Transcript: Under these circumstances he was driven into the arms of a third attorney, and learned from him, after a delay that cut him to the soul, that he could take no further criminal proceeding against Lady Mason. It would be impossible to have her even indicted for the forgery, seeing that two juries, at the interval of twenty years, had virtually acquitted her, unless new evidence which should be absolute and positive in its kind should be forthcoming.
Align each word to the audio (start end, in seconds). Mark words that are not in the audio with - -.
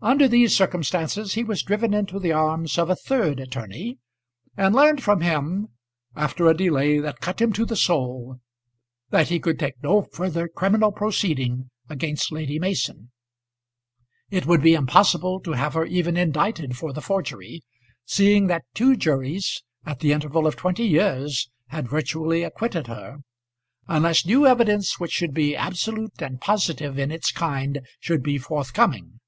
Under 0.00 0.26
these 0.26 0.56
circumstances 0.56 1.34
he 1.34 1.44
was 1.44 1.62
driven 1.62 1.94
into 1.94 2.18
the 2.18 2.32
arms 2.32 2.76
of 2.76 2.90
a 2.90 2.96
third 2.96 3.38
attorney, 3.38 3.98
and 4.56 4.74
learned 4.74 5.00
from 5.04 5.20
him, 5.20 5.68
after 6.16 6.48
a 6.48 6.56
delay 6.56 6.98
that 6.98 7.20
cut 7.20 7.40
him 7.40 7.52
to 7.52 7.64
the 7.64 7.76
soul, 7.76 8.40
that 9.10 9.28
he 9.28 9.38
could 9.38 9.60
take 9.60 9.80
no 9.80 10.02
further 10.02 10.48
criminal 10.48 10.90
proceeding 10.90 11.70
against 11.88 12.32
Lady 12.32 12.58
Mason. 12.58 13.12
It 14.28 14.44
would 14.46 14.60
be 14.60 14.74
impossible 14.74 15.38
to 15.42 15.52
have 15.52 15.74
her 15.74 15.84
even 15.84 16.16
indicted 16.16 16.76
for 16.76 16.92
the 16.92 17.00
forgery, 17.00 17.62
seeing 18.04 18.48
that 18.48 18.64
two 18.74 18.96
juries, 18.96 19.62
at 19.86 20.00
the 20.00 20.10
interval 20.10 20.48
of 20.48 20.56
twenty 20.56 20.86
years, 20.88 21.48
had 21.68 21.86
virtually 21.88 22.42
acquitted 22.42 22.88
her, 22.88 23.18
unless 23.86 24.26
new 24.26 24.44
evidence 24.44 24.98
which 24.98 25.12
should 25.12 25.32
be 25.32 25.54
absolute 25.54 26.20
and 26.20 26.40
positive 26.40 26.98
in 26.98 27.12
its 27.12 27.30
kind 27.30 27.86
should 28.00 28.24
be 28.24 28.38
forthcoming. 28.38 29.20